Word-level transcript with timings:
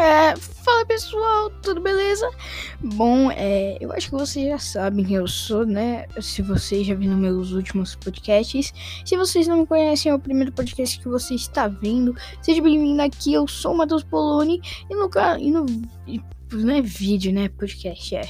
É, 0.00 0.34
fala 0.34 0.86
pessoal, 0.86 1.50
tudo 1.62 1.78
beleza? 1.78 2.26
Bom, 2.80 3.30
é, 3.32 3.76
eu 3.78 3.92
acho 3.92 4.08
que 4.08 4.14
vocês 4.14 4.48
já 4.48 4.58
sabem 4.58 5.04
quem 5.04 5.16
eu 5.16 5.28
sou, 5.28 5.66
né? 5.66 6.06
Se 6.22 6.40
vocês 6.40 6.86
já 6.86 6.94
viram 6.94 7.18
meus 7.18 7.52
últimos 7.52 7.96
podcasts. 7.96 8.72
Se 9.04 9.14
vocês 9.14 9.46
não 9.46 9.58
me 9.58 9.66
conhecem, 9.66 10.10
é 10.10 10.14
o 10.14 10.18
primeiro 10.18 10.52
podcast 10.52 10.98
que 10.98 11.06
você 11.06 11.34
está 11.34 11.68
vendo. 11.68 12.16
Seja 12.40 12.62
bem-vindo 12.62 13.02
aqui, 13.02 13.34
eu 13.34 13.46
sou 13.46 13.74
o 13.74 13.76
Matheus 13.76 14.02
Poloni 14.02 14.62
e 14.88 14.94
no, 14.94 15.10
e 15.38 15.50
no 15.50 15.66
e, 16.06 16.18
não 16.50 16.74
é 16.76 16.80
vídeo, 16.80 17.30
né? 17.30 17.50
Podcast, 17.50 18.16
é. 18.16 18.26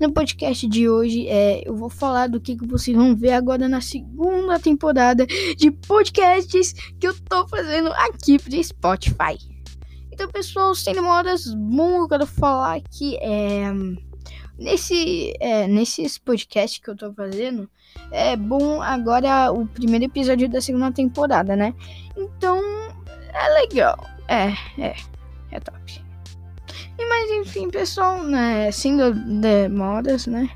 No 0.00 0.12
podcast 0.12 0.66
de 0.66 0.88
hoje, 0.88 1.28
é, 1.28 1.62
eu 1.64 1.76
vou 1.76 1.88
falar 1.88 2.26
do 2.26 2.40
que, 2.40 2.56
que 2.56 2.66
vocês 2.66 2.96
vão 2.96 3.14
ver 3.14 3.34
agora 3.34 3.68
na 3.68 3.80
segunda 3.80 4.58
temporada 4.58 5.24
de 5.56 5.70
podcasts 5.70 6.72
que 6.98 7.06
eu 7.06 7.14
tô 7.14 7.46
fazendo 7.46 7.92
aqui 7.92 8.40
pro 8.40 8.60
Spotify. 8.60 9.51
Então, 10.22 10.30
pessoal, 10.30 10.72
sem 10.72 10.94
demoras, 10.94 11.52
bom, 11.52 12.02
eu 12.02 12.08
quero 12.08 12.24
falar 12.28 12.80
que 12.80 13.16
é, 13.16 13.72
nesse, 14.56 15.34
é, 15.40 15.66
nesses 15.66 16.16
podcasts 16.16 16.78
que 16.80 16.88
eu 16.88 16.96
tô 16.96 17.12
fazendo, 17.12 17.68
é 18.12 18.36
bom 18.36 18.80
agora 18.80 19.50
o 19.50 19.66
primeiro 19.66 20.04
episódio 20.04 20.48
da 20.48 20.60
segunda 20.60 20.92
temporada, 20.92 21.56
né? 21.56 21.74
Então, 22.16 22.56
é 23.34 23.48
legal. 23.62 23.98
É, 24.28 24.52
é, 24.80 24.94
é 25.50 25.58
top. 25.58 26.04
E 26.96 27.04
mas 27.04 27.28
enfim, 27.32 27.68
pessoal, 27.68 28.22
né, 28.22 28.70
sem 28.70 28.96
demoras, 29.40 30.28
né? 30.28 30.48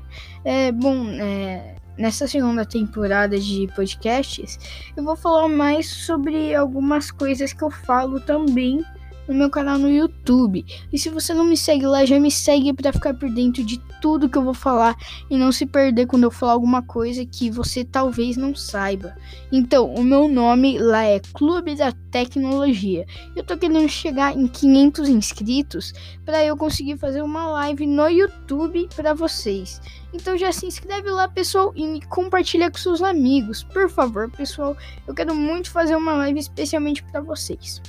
É 0.45 0.71
bom, 0.71 1.09
é, 1.09 1.75
nessa 1.97 2.25
segunda 2.25 2.65
temporada 2.65 3.37
de 3.37 3.67
podcasts, 3.75 4.57
eu 4.95 5.03
vou 5.03 5.17
falar 5.17 5.49
mais 5.49 5.89
sobre 5.89 6.55
algumas 6.55 7.11
coisas 7.11 7.51
que 7.51 7.63
eu 7.65 7.69
falo 7.69 8.21
também 8.21 8.81
no 9.27 9.33
meu 9.33 9.49
canal 9.49 9.77
no 9.77 9.89
YouTube. 9.89 10.65
E 10.91 10.97
se 10.97 11.09
você 11.09 11.33
não 11.33 11.43
me 11.43 11.57
segue 11.57 11.85
lá, 11.85 12.05
já 12.05 12.19
me 12.19 12.31
segue 12.31 12.73
para 12.73 12.93
ficar 12.93 13.13
por 13.13 13.29
dentro 13.29 13.63
de 13.63 13.79
tudo 14.01 14.29
que 14.29 14.37
eu 14.37 14.43
vou 14.43 14.53
falar 14.53 14.95
e 15.29 15.37
não 15.37 15.51
se 15.51 15.65
perder 15.65 16.05
quando 16.05 16.23
eu 16.23 16.31
falar 16.31 16.53
alguma 16.53 16.81
coisa 16.81 17.25
que 17.25 17.49
você 17.49 17.83
talvez 17.83 18.37
não 18.37 18.55
saiba. 18.55 19.15
Então, 19.51 19.93
o 19.93 20.03
meu 20.03 20.27
nome 20.27 20.77
lá 20.79 21.03
é 21.03 21.19
Clube 21.33 21.75
da 21.75 21.91
Tecnologia. 22.11 23.05
Eu 23.35 23.43
tô 23.43 23.57
querendo 23.57 23.89
chegar 23.89 24.35
em 24.35 24.47
500 24.47 25.09
inscritos 25.09 25.93
para 26.25 26.43
eu 26.43 26.55
conseguir 26.55 26.97
fazer 26.97 27.21
uma 27.21 27.47
live 27.47 27.85
no 27.85 28.07
YouTube 28.07 28.87
para 28.95 29.13
vocês. 29.13 29.81
Então 30.13 30.37
já 30.37 30.51
se 30.51 30.65
inscreve 30.65 31.09
lá, 31.09 31.27
pessoal, 31.27 31.73
e 31.75 32.01
compartilha 32.07 32.71
com 32.71 32.77
seus 32.77 33.01
amigos. 33.01 33.63
Por 33.63 33.89
favor, 33.89 34.29
pessoal, 34.31 34.75
eu 35.05 35.13
quero 35.13 35.35
muito 35.35 35.69
fazer 35.69 35.95
uma 35.95 36.13
live 36.13 36.39
especialmente 36.39 37.03
para 37.03 37.21
vocês. 37.21 37.81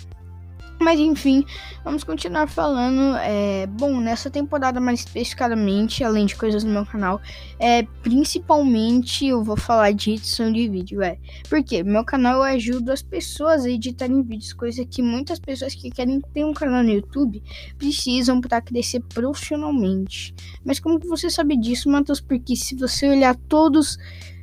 Mas 0.80 1.00
enfim, 1.00 1.44
vamos 1.84 2.04
continuar 2.04 2.46
falando. 2.46 3.16
É, 3.18 3.66
bom, 3.66 4.00
nessa 4.00 4.30
temporada 4.30 4.80
mais 4.80 5.00
especificamente, 5.00 6.04
além 6.04 6.24
de 6.24 6.36
coisas 6.36 6.62
no 6.62 6.70
meu 6.70 6.86
canal, 6.86 7.20
é, 7.58 7.82
principalmente 8.02 9.26
eu 9.26 9.42
vou 9.42 9.56
falar 9.56 9.92
de 9.92 10.12
edição 10.12 10.52
de 10.52 10.68
vídeo. 10.68 11.02
É, 11.02 11.18
porque 11.48 11.82
meu 11.82 12.04
canal 12.04 12.36
eu 12.36 12.42
ajudo 12.44 12.92
as 12.92 13.02
pessoas 13.02 13.64
a 13.64 13.70
editarem 13.70 14.22
vídeos, 14.22 14.52
coisa 14.52 14.84
que 14.84 15.02
muitas 15.02 15.40
pessoas 15.40 15.74
que 15.74 15.90
querem 15.90 16.20
ter 16.32 16.44
um 16.44 16.54
canal 16.54 16.84
no 16.84 16.90
YouTube 16.90 17.42
precisam 17.76 18.40
para 18.40 18.60
crescer 18.60 19.00
profissionalmente. 19.00 20.32
Mas 20.64 20.78
como 20.78 21.00
que 21.00 21.08
você 21.08 21.28
sabe 21.28 21.56
disso, 21.56 21.90
Matheus? 21.90 22.20
Porque 22.20 22.54
se 22.54 22.76
você 22.76 23.08
olhar 23.08 23.34
todos. 23.48 23.98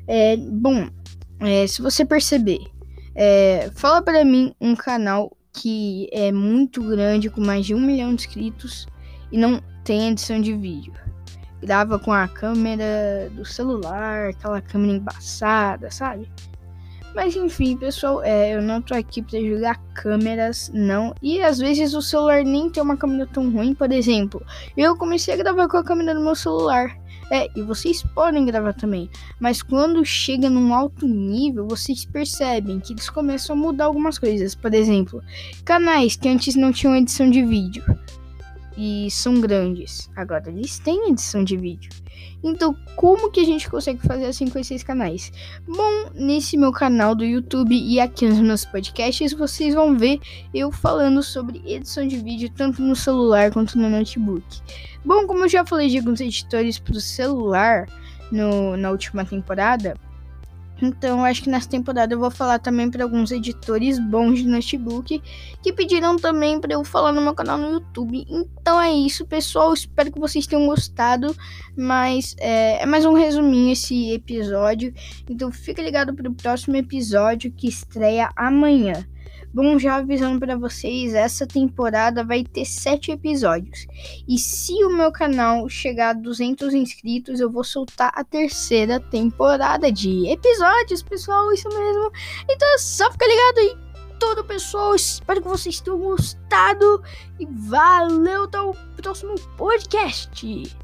É, 0.08 0.38
bom, 0.38 0.88
é, 1.39 1.66
se 1.66 1.81
você 1.81 2.06
perceber, 2.06 2.59
é, 3.16 3.72
fala 3.73 4.02
para 4.02 4.23
mim 4.23 4.53
um 4.59 4.75
canal 4.75 5.36
que 5.56 6.09
é 6.11 6.31
muito 6.31 6.81
grande, 6.84 7.30
com 7.30 7.42
mais 7.42 7.66
de 7.66 7.73
um 7.73 7.80
milhão 7.80 8.09
de 8.14 8.23
inscritos 8.23 8.88
e 9.31 9.38
não 9.38 9.62
tem 9.84 10.09
edição 10.09 10.39
de 10.39 10.53
vídeo. 10.53 10.94
Grava 11.62 11.97
com 11.97 12.12
a 12.12 12.28
câmera 12.28 13.30
do 13.31 13.46
celular, 13.46 14.30
aquela 14.30 14.62
câmera 14.62 14.94
embaçada, 14.94 15.90
sabe? 15.90 16.30
Mas 17.16 17.34
enfim, 17.38 17.78
pessoal, 17.78 18.22
é, 18.22 18.53
eu 18.56 18.62
não 18.62 18.81
tô 18.81 18.94
aqui 18.94 19.22
para 19.22 19.40
julgar 19.40 19.81
câmeras, 19.94 20.69
não. 20.74 21.16
E 21.22 21.41
às 21.41 21.59
vezes 21.59 21.94
o 21.94 22.01
celular 22.01 22.44
nem 22.44 22.69
tem 22.69 22.84
uma 22.84 22.97
câmera 22.97 23.25
tão 23.31 23.50
ruim. 23.50 23.74
Por 23.74 23.90
exemplo, 23.90 24.46
eu 24.75 24.97
comecei 24.97 25.34
a 25.34 25.38
gravar 25.38 25.69
com 25.69 25.78
a 25.78 25.84
câmera 25.84 26.13
do 26.13 26.22
meu 26.22 26.35
celular. 26.35 26.97
É, 27.31 27.50
e 27.56 27.62
vocês 27.62 28.03
podem 28.03 28.46
gravar 28.46 28.74
também. 28.74 29.09
Mas 29.40 29.62
quando 29.62 30.06
chega 30.06 30.50
num 30.50 30.74
alto 30.74 31.08
nível, 31.08 31.68
vocês 31.68 32.06
percebem 32.06 32.80
que 32.80 32.94
eles 32.94 33.09
começam 33.09 33.56
a 33.56 33.59
mudar 33.59 33.86
algumas 33.86 34.19
coisas. 34.19 34.53
Por 34.53 34.74
exemplo, 34.74 35.24
canais 35.63 36.16
que 36.16 36.30
antes 36.30 36.56
não 36.56 36.72
tinham 36.72 36.96
edição 36.96 37.30
de 37.30 37.44
vídeo 37.44 37.84
e 38.78 39.09
são 39.09 39.40
grandes. 39.41 40.09
Agora 40.16 40.50
eles 40.50 40.78
têm 40.80 41.09
edição 41.09 41.44
de 41.44 41.58
vídeo. 41.58 41.91
Então, 42.44 42.75
como 42.96 43.31
que 43.31 43.40
a 43.40 43.44
gente 43.44 43.69
consegue 43.69 44.06
fazer 44.06 44.25
assim 44.25 44.47
com 44.47 44.59
esses 44.59 44.84
canais? 44.84 45.31
Bom, 45.68 46.12
nesse 46.13 46.58
meu 46.58 46.72
canal 46.72 47.16
do 47.16 47.25
YouTube 47.25 47.75
e 47.75 48.00
aqui 48.00 48.28
nos 48.28 48.40
meus 48.40 48.66
podcasts, 48.66 49.34
vocês 49.34 49.74
vão 49.74 49.97
ver 49.97 50.19
eu 50.53 50.72
falando 50.72 51.24
sobre 51.24 51.62
edição 51.66 52.08
de 52.08 52.18
vídeo 52.18 52.50
tanto 52.56 52.81
no 52.81 52.96
celular 52.96 53.52
quanto 53.52 53.78
no 53.78 53.90
notebook. 53.90 54.46
Bom, 55.03 55.25
como 55.28 55.46
eu 55.46 55.50
já 55.50 55.66
falei 55.66 55.90
de 55.90 55.97
alguns 55.97 56.19
editores 56.22 56.80
para 56.80 56.96
o 56.96 57.02
celular 57.02 57.88
no, 58.31 58.75
na 58.78 58.92
última 58.92 59.25
temporada, 59.25 59.96
então, 60.81 61.24
acho 61.24 61.44
que 61.44 61.50
nessa 61.50 61.69
temporada 61.69 62.13
eu 62.13 62.19
vou 62.19 62.30
falar 62.30 62.59
também 62.59 62.90
para 62.90 63.03
alguns 63.03 63.31
editores 63.31 63.97
bons 63.97 64.40
de 64.40 64.47
notebook 64.47 65.22
que 65.62 65.74
pediram 65.74 66.18
também 66.18 66.59
para 66.59 66.74
eu 66.74 66.84
falar 66.84 67.12
no 67.13 67.22
meu 67.22 67.34
canal 67.34 67.58
no 67.58 67.72
YouTube. 67.72 68.25
Então 68.30 68.80
é 68.81 68.91
isso, 68.91 69.25
pessoal. 69.25 69.74
Espero 69.74 70.12
que 70.12 70.19
vocês 70.19 70.46
tenham 70.46 70.66
gostado. 70.66 71.36
Mas 71.78 72.36
é, 72.40 72.84
é 72.84 72.86
mais 72.86 73.06
um 73.06 73.13
resuminho 73.13 73.72
esse 73.72 74.12
episódio. 74.12 74.94
Então, 75.30 75.52
fica 75.52 75.81
ligado 75.81 76.13
para 76.13 76.30
o 76.30 76.34
próximo 76.34 76.75
episódio 76.75 77.52
que 77.52 77.68
estreia 77.68 78.30
amanhã. 78.36 79.06
Bom, 79.56 79.80
já 79.80 79.96
avisando 79.96 80.38
para 80.38 80.58
vocês, 80.58 81.14
essa 81.14 81.48
temporada 81.48 82.26
vai 82.26 82.44
ter 82.44 82.66
sete 82.66 83.14
episódios. 83.14 83.88
E 84.28 84.38
se 84.38 84.74
o 84.84 84.90
meu 84.90 85.14
canal 85.14 85.70
chegar 85.70 86.10
a 86.10 86.14
200 86.14 86.74
inscritos, 86.74 87.40
eu 87.40 87.50
vou 87.50 87.64
soltar 87.64 88.12
a 88.14 88.22
terceira 88.22 89.00
temporada 89.00 89.90
de 89.90 90.28
episódios, 90.28 91.02
pessoal. 91.02 91.54
Isso 91.54 91.70
mesmo. 91.70 92.12
Então 92.50 92.68
é 92.74 92.78
só 92.78 93.10
ficar 93.10 93.28
ligado 93.28 93.60
aí 93.60 93.78
tudo, 94.20 94.44
pessoal. 94.44 94.94
Espero 94.94 95.42
que 95.42 95.48
vocês 95.48 95.80
tenham 95.80 96.00
gostado. 96.00 97.02
E 97.40 97.46
valeu, 97.46 98.44
até 98.44 98.60
o 98.60 98.74
próximo 98.98 99.36
podcast. 99.56 100.76